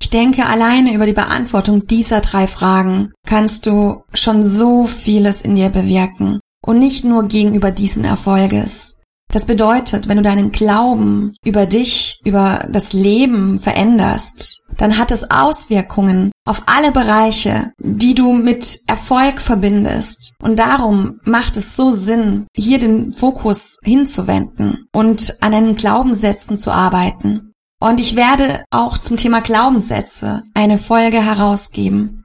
Ich 0.00 0.10
denke, 0.10 0.46
alleine 0.46 0.94
über 0.94 1.06
die 1.06 1.12
Beantwortung 1.12 1.88
dieser 1.88 2.20
drei 2.20 2.46
Fragen 2.46 3.12
kannst 3.26 3.66
du 3.66 4.04
schon 4.14 4.46
so 4.46 4.86
vieles 4.86 5.42
in 5.42 5.56
dir 5.56 5.70
bewirken 5.70 6.38
und 6.64 6.78
nicht 6.78 7.02
nur 7.02 7.26
gegenüber 7.26 7.72
diesen 7.72 8.04
Erfolges. 8.04 8.99
Das 9.32 9.46
bedeutet, 9.46 10.08
wenn 10.08 10.16
du 10.16 10.22
deinen 10.22 10.50
Glauben 10.50 11.36
über 11.44 11.66
dich, 11.66 12.20
über 12.24 12.66
das 12.70 12.92
Leben 12.92 13.60
veränderst, 13.60 14.62
dann 14.76 14.98
hat 14.98 15.12
es 15.12 15.30
Auswirkungen 15.30 16.32
auf 16.44 16.62
alle 16.66 16.90
Bereiche, 16.90 17.72
die 17.78 18.14
du 18.14 18.32
mit 18.32 18.80
Erfolg 18.88 19.40
verbindest. 19.40 20.36
Und 20.42 20.58
darum 20.58 21.20
macht 21.24 21.56
es 21.56 21.76
so 21.76 21.92
Sinn, 21.92 22.46
hier 22.56 22.78
den 22.78 23.12
Fokus 23.12 23.78
hinzuwenden 23.84 24.86
und 24.92 25.36
an 25.40 25.52
deinen 25.52 25.76
Glaubenssätzen 25.76 26.58
zu 26.58 26.72
arbeiten. 26.72 27.52
Und 27.80 28.00
ich 28.00 28.16
werde 28.16 28.64
auch 28.70 28.98
zum 28.98 29.16
Thema 29.16 29.40
Glaubenssätze 29.40 30.42
eine 30.54 30.78
Folge 30.78 31.24
herausgeben. 31.24 32.24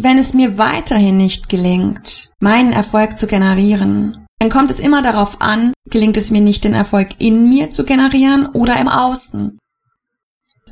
Wenn 0.00 0.18
es 0.18 0.34
mir 0.34 0.58
weiterhin 0.58 1.16
nicht 1.16 1.48
gelingt, 1.48 2.32
meinen 2.40 2.72
Erfolg 2.72 3.18
zu 3.18 3.26
generieren, 3.26 4.21
dann 4.42 4.50
kommt 4.50 4.72
es 4.72 4.80
immer 4.80 5.02
darauf 5.02 5.40
an, 5.40 5.72
gelingt 5.88 6.16
es 6.16 6.32
mir 6.32 6.40
nicht, 6.40 6.64
den 6.64 6.74
Erfolg 6.74 7.10
in 7.18 7.48
mir 7.48 7.70
zu 7.70 7.84
generieren 7.84 8.46
oder 8.46 8.76
im 8.80 8.88
Außen. 8.88 9.56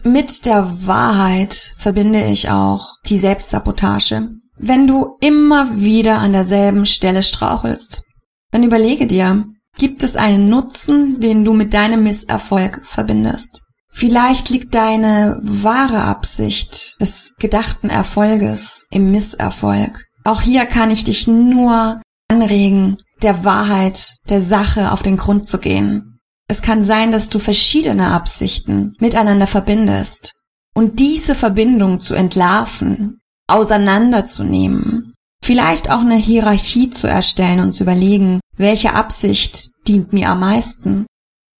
Mit 0.02 0.44
der 0.44 0.88
Wahrheit 0.88 1.54
verbinde 1.76 2.24
ich 2.24 2.50
auch 2.50 2.96
die 3.06 3.20
Selbstsabotage. 3.20 4.30
Wenn 4.58 4.88
du 4.88 5.14
immer 5.20 5.78
wieder 5.78 6.18
an 6.18 6.32
derselben 6.32 6.84
Stelle 6.84 7.22
strauchelst, 7.22 8.02
dann 8.50 8.64
überlege 8.64 9.06
dir, 9.06 9.44
Gibt 9.78 10.02
es 10.02 10.16
einen 10.16 10.48
Nutzen, 10.48 11.20
den 11.20 11.44
du 11.44 11.52
mit 11.52 11.72
deinem 11.72 12.02
Misserfolg 12.02 12.84
verbindest? 12.84 13.66
Vielleicht 13.92 14.50
liegt 14.50 14.74
deine 14.74 15.38
wahre 15.44 16.02
Absicht 16.02 17.00
des 17.00 17.36
gedachten 17.38 17.88
Erfolges 17.88 18.88
im 18.90 19.12
Misserfolg. 19.12 20.06
Auch 20.24 20.42
hier 20.42 20.66
kann 20.66 20.90
ich 20.90 21.04
dich 21.04 21.28
nur 21.28 22.02
anregen, 22.26 22.98
der 23.22 23.44
Wahrheit, 23.44 24.16
der 24.28 24.40
Sache 24.40 24.92
auf 24.92 25.02
den 25.02 25.16
Grund 25.16 25.46
zu 25.46 25.58
gehen. 25.58 26.18
Es 26.48 26.62
kann 26.62 26.82
sein, 26.82 27.12
dass 27.12 27.28
du 27.28 27.38
verschiedene 27.38 28.08
Absichten 28.08 28.94
miteinander 28.98 29.46
verbindest 29.46 30.40
und 30.74 30.98
diese 30.98 31.34
Verbindung 31.34 32.00
zu 32.00 32.14
entlarven, 32.14 33.20
auseinanderzunehmen, 33.46 35.14
vielleicht 35.42 35.90
auch 35.90 36.00
eine 36.00 36.16
Hierarchie 36.16 36.90
zu 36.90 37.06
erstellen 37.06 37.60
und 37.60 37.72
zu 37.72 37.82
überlegen, 37.84 38.40
welche 38.56 38.94
Absicht 38.94 39.70
dient 39.86 40.12
mir 40.12 40.30
am 40.30 40.40
meisten? 40.40 41.06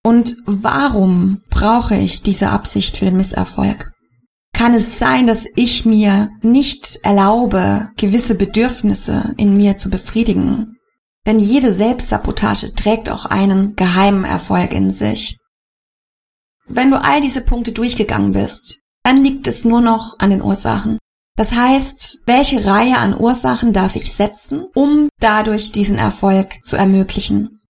Und 0.03 0.37
warum 0.47 1.43
brauche 1.51 1.97
ich 1.97 2.23
diese 2.23 2.51
Absicht 2.51 2.97
für 2.97 3.05
den 3.05 3.17
Misserfolg? 3.17 3.93
Kann 4.55 4.75
es 4.75 4.99
sein, 4.99 5.27
dass 5.27 5.47
ich 5.57 5.87
mir 5.87 6.31
nicht 6.43 6.99
erlaube, 7.03 7.89
gewisse 7.97 8.35
Bedürfnisse 8.35 9.35
in 9.37 9.57
mir 9.57 9.77
zu 9.77 9.91
befriedigen? 9.91 10.77
Denn 11.27 11.39
jede 11.39 11.73
Selbstsabotage 11.73 12.75
trägt 12.75 13.11
auch 13.11 13.27
einen 13.27 13.77
geheimen 13.77 14.25
Erfolg 14.25 14.73
in 14.73 14.91
sich. 14.91 15.39
Wenn 16.67 16.91
du 16.91 17.03
all 17.03 17.21
diese 17.21 17.43
Punkte 17.43 17.73
durchgegangen 17.73 18.33
bist, 18.33 18.81
dann 19.03 19.23
liegt 19.23 19.47
es 19.47 19.65
nur 19.65 19.81
noch 19.81 20.19
an 20.19 20.31
den 20.31 20.43
Ursachen. 20.43 20.99
Das 21.37 21.53
heißt, 21.53 22.25
welche 22.27 22.65
Reihe 22.65 22.99
an 22.99 23.19
Ursachen 23.19 23.73
darf 23.73 23.97
ich 23.97 24.13
setzen, 24.13 24.67
um 24.75 25.09
dadurch 25.19 25.73
diesen 25.73 25.99
Erfolg 25.99 26.63
zu 26.63 26.77
ermöglichen? 26.77 27.61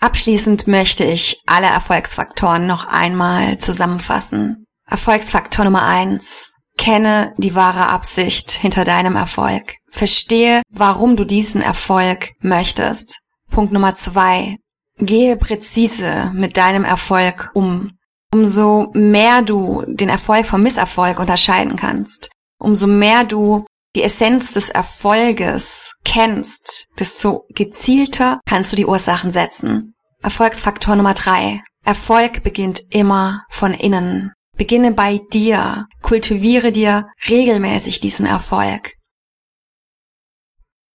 Abschließend 0.00 0.68
möchte 0.68 1.04
ich 1.04 1.42
alle 1.46 1.66
Erfolgsfaktoren 1.66 2.66
noch 2.66 2.86
einmal 2.86 3.58
zusammenfassen. 3.58 4.64
Erfolgsfaktor 4.86 5.64
Nummer 5.64 5.82
eins: 5.82 6.52
Kenne 6.78 7.34
die 7.36 7.54
wahre 7.54 7.88
Absicht 7.88 8.50
hinter 8.50 8.84
deinem 8.84 9.16
Erfolg. 9.16 9.74
Verstehe, 9.90 10.62
warum 10.70 11.16
du 11.16 11.24
diesen 11.24 11.60
Erfolg 11.60 12.30
möchtest. 12.40 13.18
Punkt 13.50 13.72
Nummer 13.72 13.94
zwei: 13.94 14.56
Gehe 14.98 15.36
präzise 15.36 16.32
mit 16.34 16.56
deinem 16.56 16.84
Erfolg 16.84 17.50
um 17.52 17.90
umso 18.32 18.90
mehr 18.94 19.42
du 19.42 19.84
den 19.86 20.08
Erfolg 20.08 20.46
vom 20.46 20.62
Misserfolg 20.62 21.18
unterscheiden 21.18 21.76
kannst, 21.76 22.30
umso 22.58 22.86
mehr 22.86 23.24
du 23.24 23.64
die 23.96 24.02
Essenz 24.02 24.52
des 24.52 24.68
Erfolges 24.68 25.94
kennst, 26.04 26.88
desto 26.98 27.44
gezielter 27.50 28.40
kannst 28.46 28.72
du 28.72 28.76
die 28.76 28.86
Ursachen 28.86 29.30
setzen. 29.30 29.94
Erfolgsfaktor 30.22 30.94
Nummer 30.96 31.14
drei. 31.14 31.62
Erfolg 31.84 32.42
beginnt 32.42 32.82
immer 32.90 33.44
von 33.50 33.72
innen. 33.72 34.32
Beginne 34.58 34.90
bei 34.90 35.20
dir. 35.32 35.86
Kultiviere 36.02 36.72
dir 36.72 37.08
regelmäßig 37.28 38.00
diesen 38.00 38.26
Erfolg. 38.26 38.94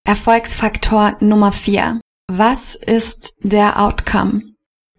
Erfolgsfaktor 0.06 1.16
Nummer 1.22 1.54
vier. 1.54 2.02
Was 2.28 2.76
ist 2.76 3.38
der 3.42 3.80
Outcome? 3.80 4.42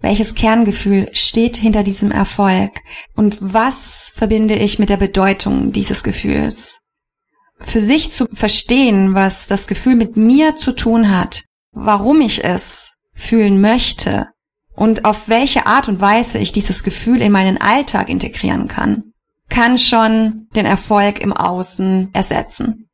Welches 0.00 0.35
Kerngefühl 0.35 1.11
steht 1.12 1.59
hinter 1.59 1.83
diesem 1.83 2.11
Erfolg? 2.11 2.72
Und 3.14 3.37
was 3.40 4.12
verbinde 4.16 4.55
ich 4.55 4.79
mit 4.79 4.88
der 4.88 4.96
Bedeutung 4.96 5.72
dieses 5.72 6.03
Gefühls? 6.03 6.81
Für 7.61 7.81
sich 7.81 8.12
zu 8.12 8.27
verstehen, 8.33 9.14
was 9.14 9.46
das 9.46 9.66
Gefühl 9.66 9.94
mit 9.94 10.16
mir 10.16 10.57
zu 10.57 10.72
tun 10.72 11.14
hat, 11.14 11.44
warum 11.72 12.22
ich 12.22 12.44
es 12.44 12.94
fühlen 13.14 13.61
möchte 13.61 14.29
und 14.75 15.05
auf 15.05 15.29
welche 15.29 15.67
Art 15.67 15.89
und 15.89 16.01
Weise 16.01 16.39
ich 16.39 16.53
dieses 16.53 16.83
Gefühl 16.83 17.23
in 17.23 17.33
meinen 17.33 17.61
Alltag 17.61 18.09
integrieren 18.09 18.69
kann, 18.69 19.13
kann 19.49 19.79
schon 19.79 20.49
den 20.57 20.67
Erfolg 20.67 21.21
im 21.21 21.33
Außen 21.33 22.11
ersetzen. 22.13 22.89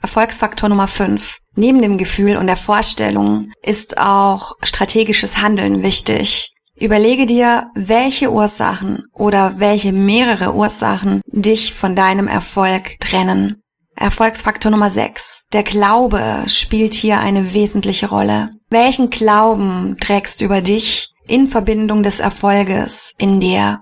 Erfolgsfaktor 0.00 0.68
Nummer 0.68 0.88
5. 0.88 1.38
Neben 1.56 1.80
dem 1.80 1.98
Gefühl 1.98 2.36
und 2.36 2.46
der 2.46 2.56
Vorstellung 2.56 3.50
ist 3.62 3.98
auch 3.98 4.52
strategisches 4.62 5.38
Handeln 5.38 5.82
wichtig. 5.82 6.54
Überlege 6.78 7.24
dir, 7.24 7.70
welche 7.74 8.30
Ursachen 8.30 9.04
oder 9.12 9.58
welche 9.58 9.92
mehrere 9.92 10.54
Ursachen 10.54 11.22
dich 11.26 11.72
von 11.72 11.96
deinem 11.96 12.28
Erfolg 12.28 13.00
trennen. 13.00 13.62
Erfolgsfaktor 13.96 14.70
Nummer 14.70 14.90
6. 14.90 15.46
Der 15.54 15.62
Glaube 15.62 16.44
spielt 16.48 16.92
hier 16.92 17.18
eine 17.18 17.54
wesentliche 17.54 18.10
Rolle. 18.10 18.50
Welchen 18.68 19.08
Glauben 19.08 19.96
trägst 19.98 20.40
du 20.40 20.44
über 20.44 20.60
dich 20.60 21.08
in 21.26 21.48
Verbindung 21.48 22.02
des 22.02 22.20
Erfolges 22.20 23.14
in 23.18 23.40
dir? 23.40 23.80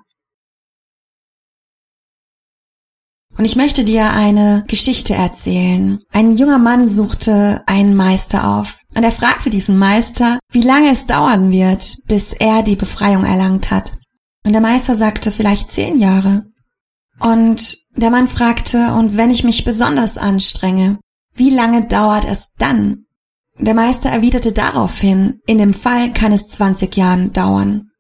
Und 3.37 3.45
ich 3.45 3.57
möchte 3.57 3.85
dir 3.85 4.13
eine 4.13 4.65
Geschichte 4.69 5.15
erzählen. 5.15 5.99
Ein 6.13 6.37
junger 6.37 6.59
Mann 6.59 6.87
suchte 6.87 7.65
einen 7.67 7.97
Meister 7.97 8.47
auf. 8.47 8.79
Und 8.95 9.03
er 9.03 9.11
fragte 9.11 9.51
diesen 9.51 9.77
Meister, 9.77 10.39
wie 10.53 10.63
lange 10.63 10.93
es 10.93 11.07
dauern 11.07 11.51
wird, 11.51 11.97
bis 12.07 12.33
er 12.33 12.63
die 12.63 12.77
Befreiung 12.77 13.25
erlangt 13.25 13.73
hat. 13.73 13.97
Und 14.47 14.53
der 14.53 14.61
Meister 14.61 14.95
sagte 14.95 15.33
vielleicht 15.33 15.73
zehn 15.73 15.99
Jahre. 15.99 16.45
Und 17.21 17.77
der 17.97 18.11
Mann 18.11 18.29
fragte, 18.29 18.95
und 18.95 19.17
wenn 19.17 19.31
ich 19.31 19.45
mich 19.45 19.65
besonders 19.65 20.19
anstrenge, 20.19 20.99
wie 21.35 21.51
lange 21.51 21.87
dauert 21.87 22.25
es 22.25 22.55
dann? 22.59 23.07
Der 23.59 23.75
Meister 23.75 24.11
erwiderte 24.11 24.53
daraufhin, 24.53 25.41
in 25.47 25.59
dem 25.59 25.75
Fall 25.75 26.13
kann 26.13 26.33
es 26.33 26.49
20 26.49 26.97
Jahren 26.97 27.33
dauern. 27.33 27.91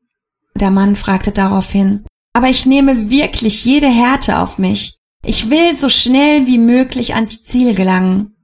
Der 0.55 0.71
Mann 0.71 0.97
fragte 0.97 1.33
daraufhin, 1.33 2.05
aber 2.33 2.49
ich 2.49 2.67
nehme 2.67 3.11
wirklich 3.11 3.65
jede 3.65 3.89
Härte 3.89 4.39
auf 4.39 4.59
mich. 4.59 4.99
Ich 5.25 5.51
will 5.51 5.75
so 5.75 5.89
schnell 5.89 6.47
wie 6.47 6.59
möglich 6.59 7.15
ans 7.15 7.43
Ziel 7.43 7.75
gelangen. 7.75 8.35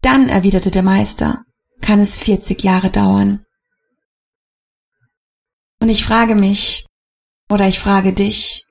Dann, 0.00 0.28
erwiderte 0.28 0.70
der 0.70 0.82
Meister, 0.82 1.44
kann 1.80 2.00
es 2.00 2.16
40 2.18 2.62
Jahre 2.62 2.90
dauern. 2.90 3.44
Und 5.80 5.88
ich 5.88 6.04
frage 6.04 6.34
mich, 6.34 6.86
oder 7.50 7.68
ich 7.68 7.78
frage 7.78 8.12
dich, 8.12 8.63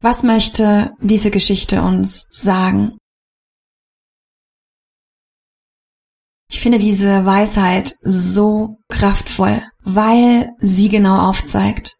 was 0.00 0.22
möchte 0.22 0.92
diese 1.00 1.30
Geschichte 1.30 1.82
uns 1.82 2.28
sagen? 2.30 2.98
Ich 6.50 6.60
finde 6.60 6.78
diese 6.78 7.26
Weisheit 7.26 7.94
so 8.02 8.78
kraftvoll, 8.88 9.62
weil 9.82 10.50
sie 10.60 10.88
genau 10.88 11.28
aufzeigt, 11.28 11.96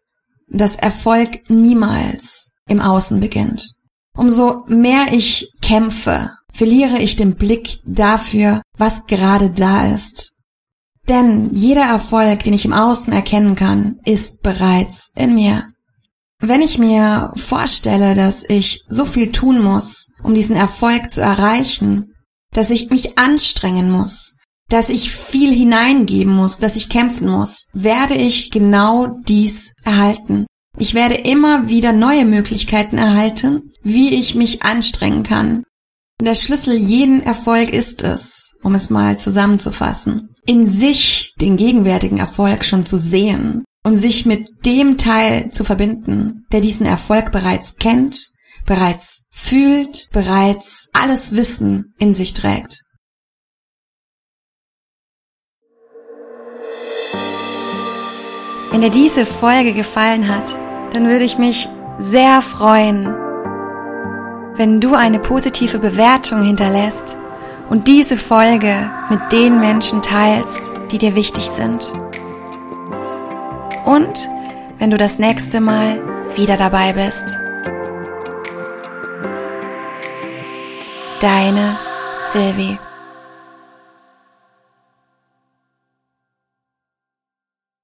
dass 0.47 0.75
Erfolg 0.75 1.49
niemals 1.49 2.55
im 2.67 2.81
Außen 2.81 3.19
beginnt. 3.19 3.73
Umso 4.17 4.65
mehr 4.67 5.13
ich 5.13 5.51
kämpfe, 5.61 6.31
verliere 6.51 6.99
ich 6.99 7.15
den 7.15 7.35
Blick 7.35 7.79
dafür, 7.85 8.61
was 8.77 9.05
gerade 9.05 9.51
da 9.51 9.93
ist. 9.93 10.33
Denn 11.07 11.53
jeder 11.53 11.83
Erfolg, 11.83 12.43
den 12.43 12.53
ich 12.53 12.65
im 12.65 12.73
Außen 12.73 13.13
erkennen 13.13 13.55
kann, 13.55 13.99
ist 14.05 14.41
bereits 14.41 15.11
in 15.15 15.35
mir. 15.35 15.73
Wenn 16.41 16.61
ich 16.61 16.77
mir 16.77 17.33
vorstelle, 17.35 18.15
dass 18.15 18.49
ich 18.49 18.85
so 18.87 19.03
viel 19.03 19.31
tun 19.33 19.61
muss, 19.61 20.13
um 20.23 20.33
diesen 20.33 20.55
Erfolg 20.55 21.11
zu 21.11 21.21
erreichen, 21.21 22.13
dass 22.53 22.69
ich 22.69 22.89
mich 22.89 23.17
anstrengen 23.17 23.91
muss, 23.91 24.37
dass 24.69 24.89
ich 24.89 25.11
viel 25.11 25.53
hineingeben 25.53 26.33
muss, 26.33 26.57
dass 26.57 26.77
ich 26.77 26.89
kämpfen 26.89 27.27
muss, 27.27 27.67
werde 27.73 28.15
ich 28.15 28.51
genau 28.51 29.07
dies 29.27 29.73
erhalten. 29.83 30.45
Ich 30.77 30.93
werde 30.93 31.15
immer 31.15 31.67
wieder 31.67 31.91
neue 31.91 32.23
Möglichkeiten 32.23 32.97
erhalten, 32.97 33.73
wie 33.83 34.13
ich 34.13 34.33
mich 34.33 34.63
anstrengen 34.63 35.23
kann. 35.23 35.63
Der 36.21 36.35
Schlüssel 36.35 36.77
jeden 36.77 37.21
Erfolg 37.21 37.73
ist 37.73 38.01
es, 38.01 38.55
um 38.63 38.75
es 38.75 38.89
mal 38.89 39.19
zusammenzufassen, 39.19 40.35
in 40.45 40.65
sich 40.65 41.33
den 41.41 41.57
gegenwärtigen 41.57 42.17
Erfolg 42.17 42.63
schon 42.63 42.85
zu 42.85 42.97
sehen 42.97 43.65
und 43.83 43.97
sich 43.97 44.25
mit 44.25 44.65
dem 44.65 44.97
Teil 44.97 45.51
zu 45.51 45.63
verbinden, 45.63 46.45
der 46.51 46.61
diesen 46.61 46.85
Erfolg 46.85 47.31
bereits 47.31 47.77
kennt, 47.77 48.29
bereits 48.65 49.27
fühlt, 49.31 50.09
bereits 50.11 50.89
alles 50.93 51.35
Wissen 51.35 51.93
in 51.97 52.13
sich 52.13 52.33
trägt. 52.33 52.83
Wenn 58.71 58.81
dir 58.81 58.91
diese 58.91 59.25
Folge 59.25 59.73
gefallen 59.73 60.27
hat, 60.27 60.53
dann 60.93 61.07
würde 61.07 61.23
ich 61.23 61.37
mich 61.37 61.67
sehr 61.99 62.41
freuen, 62.41 63.05
wenn 64.55 64.79
du 64.79 64.93
eine 64.93 65.19
positive 65.19 65.79
Bewertung 65.79 66.43
hinterlässt 66.43 67.17
und 67.69 67.87
diese 67.87 68.17
Folge 68.17 68.91
mit 69.09 69.31
den 69.31 69.59
Menschen 69.59 70.01
teilst, 70.01 70.71
die 70.91 70.97
dir 70.97 71.15
wichtig 71.15 71.49
sind. 71.49 71.93
Und 73.89 74.29
wenn 74.77 74.91
du 74.91 74.97
das 74.97 75.17
nächste 75.17 75.59
Mal 75.59 75.99
wieder 76.35 76.57
dabei 76.57 76.93
bist. 76.93 77.39
Deine 81.19 81.75
Sylvie. 82.31 82.77